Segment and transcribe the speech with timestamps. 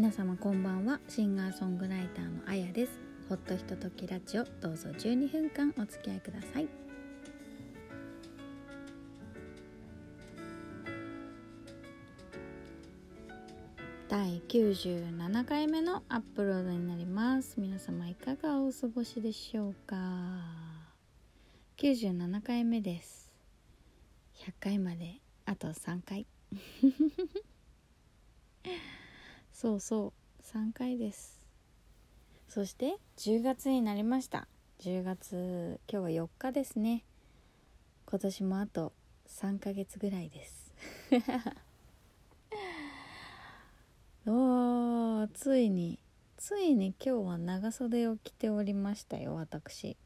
[0.00, 0.98] 皆様こんばんは。
[1.08, 2.92] シンガーソングライターのあやです。
[3.28, 4.44] ほっとひとときラジオ。
[4.44, 6.68] どうぞ12分間お付き合いください。
[14.08, 17.60] 第97回目のアップロードになります。
[17.60, 19.96] 皆様いかがお過ごしでしょうか。
[21.76, 23.30] 97回目です。
[24.46, 26.26] 100回まであと3回。
[29.60, 30.12] そうそう。
[30.56, 31.38] 3回です。
[32.48, 34.48] そして10月になりました。
[34.78, 37.04] 10月今日は4日ですね。
[38.06, 38.94] 今年もあと
[39.28, 40.72] 3ヶ月ぐらいです。
[44.24, 45.98] おーついに
[46.38, 49.98] ついに今日は長袖を着ておりましたよ私。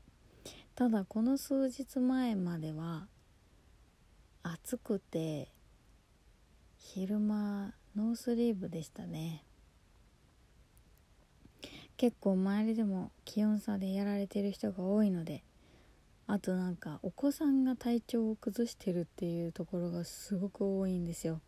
[0.75, 3.07] ただこの数日前までは
[4.43, 5.53] 暑くて
[6.77, 9.45] 昼間ノースリーブでしたね。
[11.97, 15.43] 結構周りでも気温差でやられてる人が多いので
[16.27, 21.41] あとなんかお子さんが体調を崩してるっていうところがすごく多いんですよ。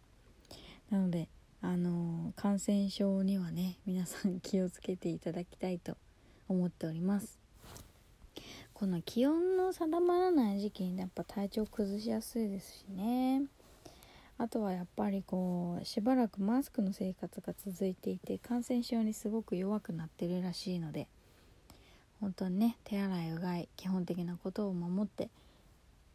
[0.90, 1.28] なので
[1.62, 5.96] あのー、感染症にはね皆さん気をつけていただきたいと
[6.48, 7.40] 思っております。
[8.74, 13.42] この気温の定まらない時期にやっぱ体調崩しやすいですしね。
[14.46, 21.08] あとはやっぱりこうしばらくマスクの生活が続いていて感染症にすごく弱くなってるらしいので
[22.20, 25.30] 本当にね手洗いうがい基本的なことを守って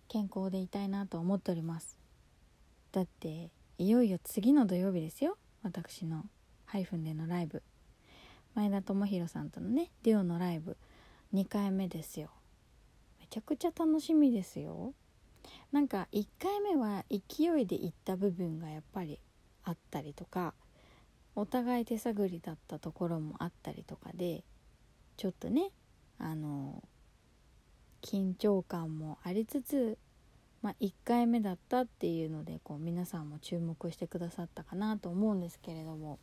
[0.08, 1.98] 健康でいたいなと思っております。
[2.94, 5.38] だっていよいよ次の土曜日ですよ。
[5.62, 6.24] 私の
[6.64, 7.62] ハイフンでのライブ。
[8.56, 10.78] 前田智弘さんとのねデュオのライブ。
[11.34, 12.30] 2回目ですよ。
[13.20, 14.94] めちゃくちゃ楽しみですよ。
[15.72, 19.20] なんか1回目は勢いで行った部分がやっぱり
[19.64, 20.54] あったりとか
[21.36, 24.44] お互い手探りだったところもあったりとかで
[25.18, 25.72] ちょっとね
[26.20, 26.84] あの
[28.02, 29.98] 緊張感もありつつ、
[30.62, 36.20] まあ、1回目だったっていうのでこう皆さんも注目してくださったかなと思うんですけれども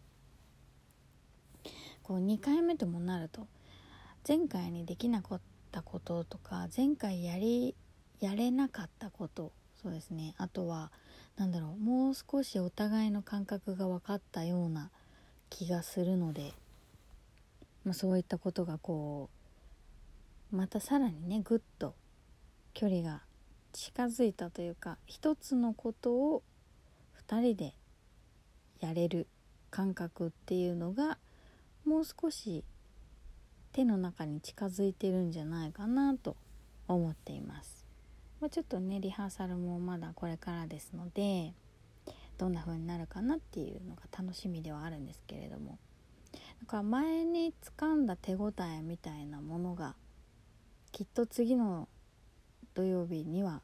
[2.02, 3.46] こう2回目ともなると
[4.26, 5.40] 前回にできなかっ
[5.70, 7.74] たこととか前回やり
[8.20, 9.52] やれなかったこと。
[9.82, 10.34] そうですね。
[10.38, 10.90] あとは
[11.36, 11.82] 何だろう。
[11.82, 14.90] もう少しお互いの感覚が分かったような
[15.50, 16.52] 気がするので、
[17.84, 19.30] まあ、そういったことがこ
[20.52, 21.94] うまたさらにねぐっと
[22.74, 23.22] 距離が
[23.72, 26.42] 近づいたというか一つのことを
[27.28, 27.74] 2人で
[28.80, 29.26] やれる
[29.70, 31.18] 感覚っていうのが
[31.84, 32.64] もう少し
[33.72, 36.36] 手の中に近づいてるんじゃないかなと
[36.86, 37.77] 思っています。
[38.40, 41.54] まあ、ちょっとねリハーサルもまだこれからですので
[42.36, 45.78] どんな風になるかなっていうのが楽しみではあるんですけれども。
[46.60, 49.94] だから前に掴んだ手応えみたいなものが
[50.92, 51.88] きっと次の
[52.74, 53.62] 土曜日には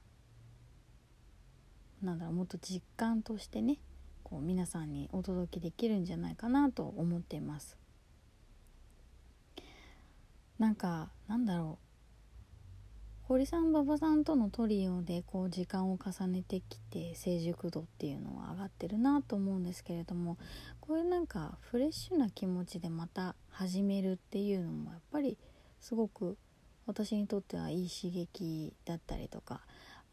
[2.03, 3.79] なんだろうもっと実感としてね
[4.23, 7.77] こう皆さんにお届けできるんじゃないかなと思っています。
[10.59, 11.94] なんかなんだろう。
[13.27, 20.37] 堀さん馬場さんとのトリオでこう時間を重ねてきて成熟度っていうのは上がってるなと思うんですけれども
[20.83, 25.39] こういうなんかフレッシュな気持ちでまた始めるっていうのもやっぱり
[25.81, 26.37] すごく
[26.85, 29.62] 私にとってはいい刺激だったりとか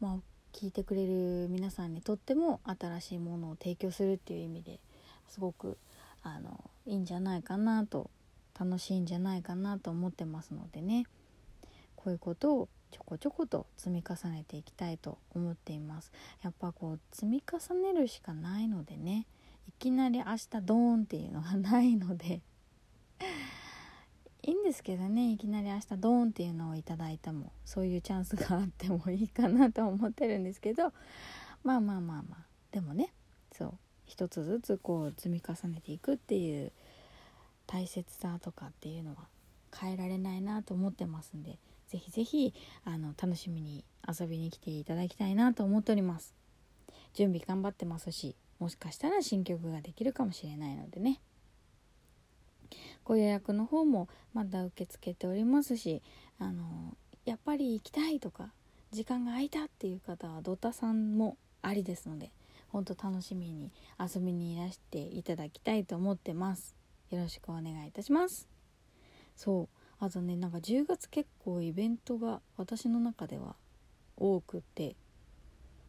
[0.00, 0.16] まあ
[0.56, 4.80] 聞いてくれる皆さんにとっても新しいものを提供するっていう意味で
[5.28, 5.76] すごく
[6.22, 8.10] あのいいんじゃないかなと
[8.58, 11.04] 楽しいんじゃないかなと思ってますのでね。
[12.02, 16.12] こういうことをちょこちょこと積み重ねていきたいと思っています。
[16.42, 19.26] やっぱこう積み重ねるしかないのでね。
[19.66, 22.42] いきなり明日ドーンっていうのがないので。
[24.44, 25.32] いいんですけどね。
[25.32, 30.92] いきなり明日ドーンっていうのをいただいてもそういうチャンスがあってもいいかなと思ってるんですけど。
[31.64, 32.46] まあまあまあまあ。
[32.72, 33.14] でもね
[33.52, 33.78] そう。
[34.04, 36.72] 一つずつこう積み重ねていくっていう
[37.66, 39.28] 大切さとかっていうのは
[39.74, 41.58] 変えられないなと思ってますんで。
[41.92, 42.54] ぜひぜひ
[42.86, 46.34] あの楽しみに遊びに来ていただきたいなと思っております。
[47.12, 51.20] 準備頑張ってますしもしかしたら新曲ができるかもしれないのでね。
[53.04, 56.00] ご予約の方もまだ受け付けておりますし
[56.38, 56.96] あの
[57.26, 58.52] やっぱり行きたいとか
[58.90, 62.30] 時間が空いたっていう方はドタさんもありですので
[62.68, 66.74] 本当楽しみに遊びにいらしていただきたいと思ってます。
[67.10, 68.48] よろしくお願いいたします。
[69.36, 69.81] そう。
[70.02, 73.54] あとねなんか10月結構イベントが私の中では
[74.16, 74.96] 多くて、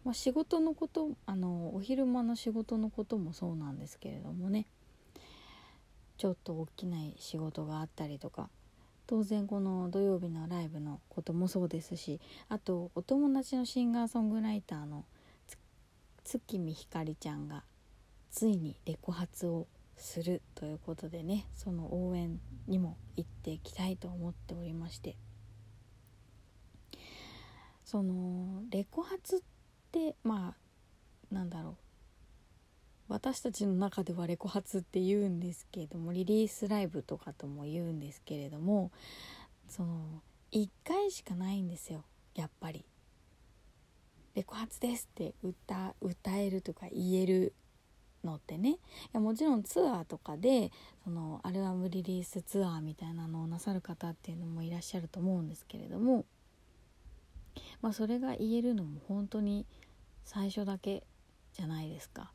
[0.06, 4.68] まあ、仕事のことあのお昼間の仕事のこともそうなんですけれどもね
[6.18, 8.50] ちょっと大きな仕事があったりとか
[9.08, 15.06] 当然この土曜日のライブのこともそうですしあとお友達のシンガーソングライターの
[16.24, 17.64] 月見ひかりちゃんが
[18.30, 19.66] ついにレコ発を
[20.04, 25.16] するということでねその応援にも行っていきたいと思っておりまして
[27.86, 29.40] そのレコ発っ
[29.92, 30.56] てま
[31.32, 31.76] あなんだろう
[33.08, 38.92] 私たちの中ではレコ発って言うんですけれどもリリースライブとかとも言うんですけれども
[39.70, 40.22] その
[40.52, 42.04] 1回しかないんですよ
[42.36, 42.86] やっぱり。
[44.36, 47.54] レコ発ですって歌歌えるとか言える
[48.24, 48.78] のってねい
[49.14, 50.72] やもちろんツアーとかで
[51.04, 56.26] そのアルバムリリースツアーみたいなのをなさる方っていうのもいらっしゃると思うんですけれども
[57.82, 59.66] まあそれが言えるのも本当に
[60.24, 61.04] 最初だけ
[61.54, 62.32] じゃないですか。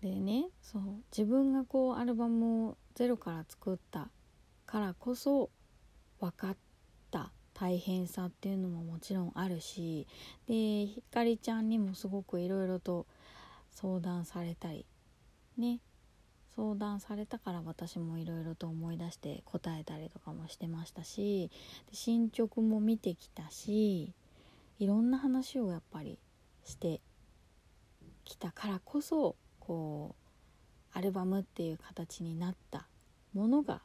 [0.00, 4.08] でねそう自分がこうアルバムをゼロから作った
[4.66, 5.50] からこそ
[6.20, 6.56] 分かっ
[7.10, 10.06] た大変さっていうのももちろんあるし
[10.46, 13.06] でひかりちゃんにもすごくいろいろと
[13.76, 14.86] 相談されたり
[15.56, 15.80] ね。
[16.56, 21.50] 相談されたから私もいろいろと思い出して答えたりとかもしてましたし
[21.92, 24.14] 進捗も見てきたし
[24.78, 26.18] いろんな話をやっぱり
[26.64, 27.02] して
[28.24, 30.16] きたからこそこ
[30.94, 32.86] うアルバムっていう形になった
[33.34, 33.82] ものが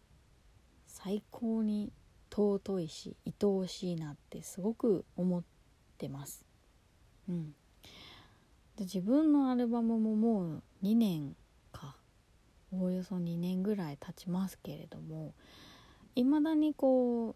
[0.87, 1.91] 最高に
[2.33, 5.43] 尊いし愛おしいなってすごく思っ
[5.97, 6.45] てます。
[7.27, 7.53] うん、
[8.77, 11.35] で自分のアルバムももう2年
[11.71, 11.95] か。
[12.73, 15.33] おおよそ2年ぐらい経ちますけれども
[16.15, 17.35] いまだにこ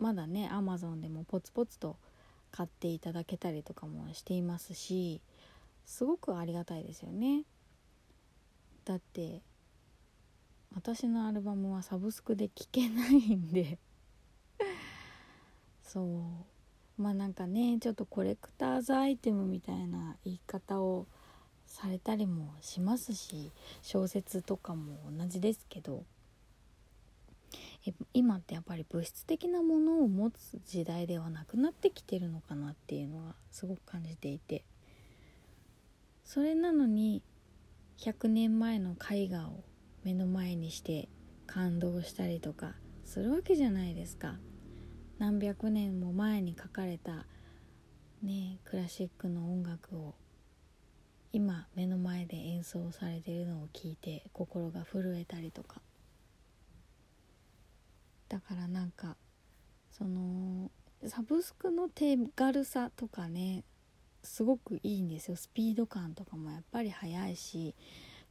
[0.00, 1.96] うまだねアマゾンでもポツポツと
[2.50, 5.20] 買っていただけたりとかもしていますし
[5.84, 7.44] すごくありがたいですよね。
[8.84, 9.42] だって
[10.74, 13.78] 私のアルバムはサブスクで聴けないんで。
[15.82, 16.51] そう。
[17.02, 21.06] まあなんかねちょっとコレクターズアイテムみたいな言い方を
[21.66, 23.50] されたりもしますし
[23.82, 26.04] 小説とかも同じですけど
[28.14, 34.64] 今ってやっぱり物質的なものを持つ時代ではなくなってきてるのかなっていうのはすごく感じていて。
[36.24, 37.22] それなのに
[37.98, 39.64] 100年前の絵画を
[40.02, 41.08] 目の前にして
[41.46, 44.38] 感動したりとかするわけじゃないですか。
[45.18, 47.26] 何百年も前に書かれた
[48.22, 50.14] ねクラシックの音楽を
[51.32, 55.80] 今目の前で演奏されているのを聞いて心が震えたりとか。
[58.28, 59.16] だからなんか
[59.90, 60.70] その
[61.06, 63.64] サブスクの手軽さとかね
[64.22, 65.36] すごくいいんですよ。
[65.36, 67.74] スピード感とかもやっぱり速いし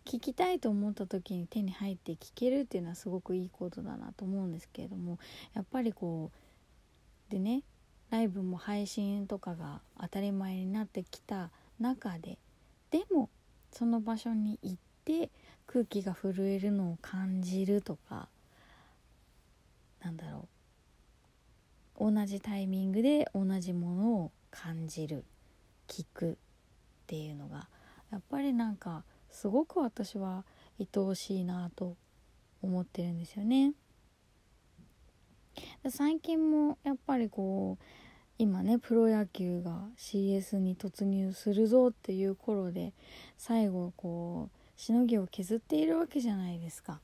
[0.05, 5.19] 聞きたいと思った時に手に入って聞けるっていうのはすごくいいことだなと思うんですけれども
[5.53, 6.37] やっぱりこう
[7.31, 7.63] でね
[8.09, 11.49] ライブも配信とかが当たり前になってきた
[11.79, 12.37] 中で
[12.91, 13.29] でも
[13.71, 15.29] その場所に行って
[15.65, 18.27] 空気が震えるのを感じるとか
[20.03, 20.49] なんだろ
[21.97, 25.23] う同じタイミングで同じものを感じる
[25.87, 26.35] 聞くっ
[27.07, 27.69] ていうのが
[28.11, 30.43] やっぱりなんかすごく私は
[30.77, 31.95] 愛おしいなと
[32.61, 33.71] 思ってるんですよね。
[35.89, 37.83] 最近もやっぱりこう
[38.37, 42.93] 今ねプロ野球が CS に突入するぞっていう頃で
[43.37, 46.99] 最後こうしのぎを削っているわけじゃないですか。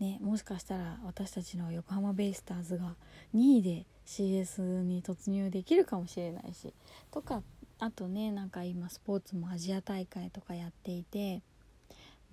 [0.00, 2.96] ね、もしかしたら私たちの横浜ベイスターズが
[3.34, 6.74] 2位で CS に突入できるかもしれないし
[7.12, 7.42] とか
[7.78, 11.42] あとねなんか今スポーツもアジア大会とかやっていて、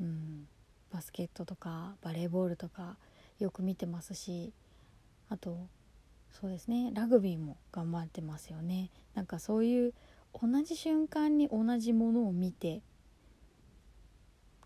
[0.01, 0.47] うん、
[0.91, 2.97] バスケットとかバレーボールとか
[3.43, 4.53] よく見てますし
[5.29, 5.67] あと
[6.31, 9.93] そうですねラグビーも頑張ってますよねなんかそういう
[10.39, 12.81] 同じ瞬間に同じものを見て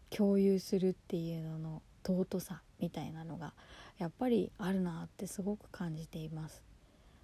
[0.10, 3.54] 共有するっていうのの尊さみたいなのが
[3.98, 6.62] やっぱりあるなってすごく感じています。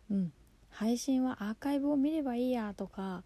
[0.09, 0.33] うん、
[0.69, 3.23] 配信はアーカイブを見ればいいやとか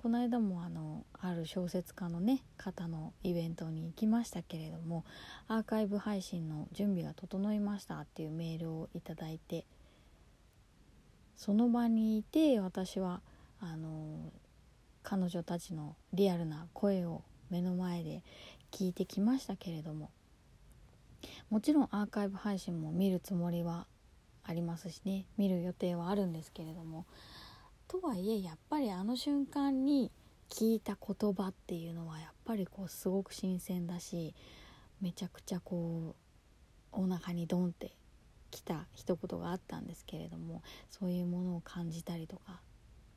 [0.00, 5.04] この間もあのある小説家のね方のイベントに行きましたけれども
[5.46, 9.66] アーカイブ配信の準備が整いましたっていうメールをいただいて
[11.36, 13.20] その場にいて私は
[13.60, 14.32] あの
[15.02, 18.22] 彼女たちのリアルな声を目の前で
[18.72, 20.08] 聞いてきましたけれども
[21.50, 23.86] もちろんアーカイブ配信も見るつもりは
[24.44, 27.04] ありますしね見る予定はあるんですけれども
[27.90, 30.12] とはいえやっぱりあの瞬間に
[30.48, 34.32] 聞いた言葉っていうのはやっぱりこうすごく新鮮だし
[35.00, 36.14] めちゃくちゃこ
[36.92, 37.90] うお腹にドンって
[38.52, 42.60] きた一言があったんですけれどもそういうものを感じたりとか、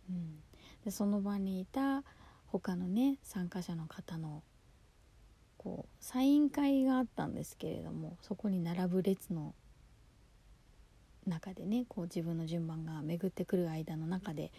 [0.09, 0.39] うん、
[0.83, 2.03] でその場にいた
[2.47, 4.41] 他のね参加者の方の
[5.57, 9.53] こうサイン会があったんですけれどもそこに並ぶ列の
[11.27, 14.51] 中でねこう自分の順番が巡ってくる間の中で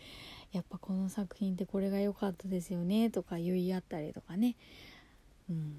[0.53, 4.57] やっぱこの作品ってこれが良かったですよねとか言い合ったりとかね、
[5.51, 5.75] うん、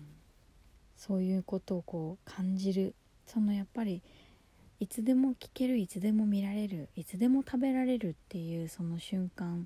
[0.97, 2.93] そういうことをこう感じる。
[3.25, 4.03] そのやっぱり
[4.79, 9.65] いつでも聞けるいつでも見られるいつでも食べられるっていうその瞬間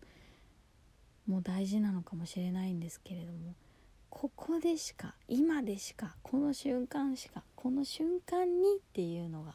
[1.27, 3.53] も大事なのかもしれないんですけれども
[4.09, 9.53] ここでしか今でしかこの瞬間しかこの瞬間にっていうのが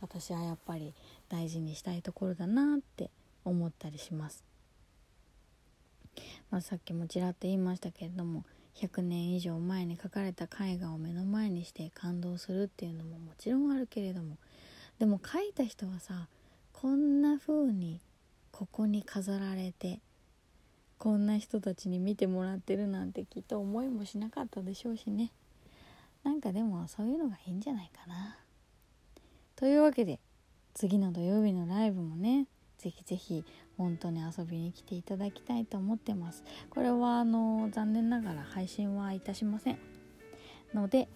[0.00, 0.94] 私はやっぱり
[1.28, 3.10] 大事にしたいところだなって
[3.44, 4.44] 思ったりします。
[6.50, 8.44] まあ、さっきもちらっと言いましたけれども
[8.76, 14.36] 100年以上前に描かれた絵画を目の前にして感動するっていうのももちろんあるけれども
[14.98, 16.28] でも描いた人はさ
[16.72, 18.00] こんな風に
[18.50, 20.00] ここに飾られて
[20.98, 25.32] こんな人たちに見てもらってるなんてきっと思いもしなかったでしょうしね
[26.24, 28.36] なんかでもそういうのがいいんじゃないかな
[29.56, 30.20] というわけで
[30.74, 32.46] 次の土曜日のライブもね
[32.78, 33.44] ぜひぜひ
[33.78, 36.44] 本当に遊びに来ていただきたいと思ってます。
[36.70, 39.78] これはあの残念ながら配信はいたしません
[40.74, 41.08] ので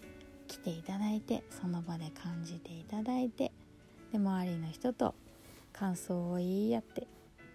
[0.48, 3.52] 来ていただいてその場で感じていただいて
[4.10, 5.14] で周りの人と
[5.72, 7.06] 感想を言い合って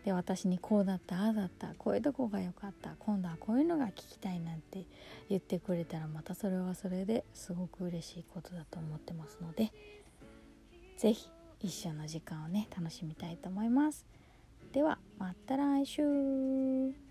[0.05, 4.85] で私にこうだったああだったこういうとこが良かった今度はこういうのが聞きたいなんて
[5.29, 9.71] 言ってくれたらまたそれはそれですごく嬉しいことだと思ってますので
[10.97, 11.15] 是非
[11.61, 14.05] 一緒の時間をね楽しみたいと思います。
[14.71, 17.04] ではまた来週。